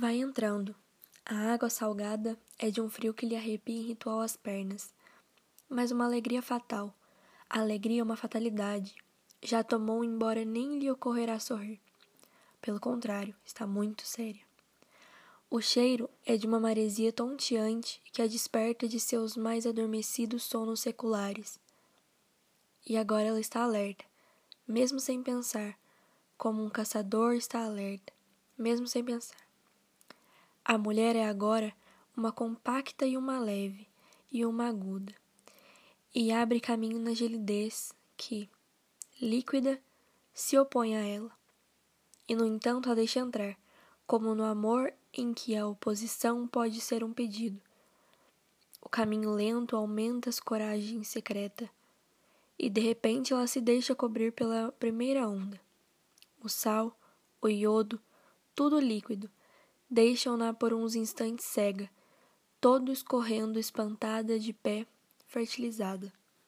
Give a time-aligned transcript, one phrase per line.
[0.00, 0.76] Vai entrando.
[1.26, 4.94] A água salgada é de um frio que lhe arrepia em ritual as pernas.
[5.68, 6.94] Mas uma alegria fatal.
[7.50, 8.94] A alegria é uma fatalidade.
[9.42, 11.80] Já tomou, embora nem lhe ocorrerá sorrir.
[12.62, 14.40] Pelo contrário, está muito séria.
[15.50, 20.78] O cheiro é de uma maresia tonteante que a desperta de seus mais adormecidos sonos
[20.78, 21.58] seculares.
[22.88, 24.04] E agora ela está alerta,
[24.64, 25.76] mesmo sem pensar,
[26.36, 28.12] como um caçador está alerta,
[28.56, 29.47] mesmo sem pensar.
[30.70, 31.72] A mulher é agora
[32.14, 33.88] uma compacta e uma leve,
[34.30, 35.14] e uma aguda,
[36.14, 38.50] e abre caminho na gelidez que,
[39.18, 39.80] líquida,
[40.34, 41.30] se opõe a ela.
[42.28, 43.56] E no entanto a deixa entrar,
[44.06, 47.62] como no amor em que a oposição pode ser um pedido.
[48.82, 51.70] O caminho lento aumenta as coragens secreta,
[52.58, 55.58] e de repente ela se deixa cobrir pela primeira onda.
[56.44, 56.94] O sal,
[57.40, 57.98] o iodo,
[58.54, 59.30] tudo líquido,
[59.90, 61.90] deixam-na por uns instantes cega,
[62.60, 64.86] todo escorrendo espantada de pé,
[65.26, 66.12] fertilizada.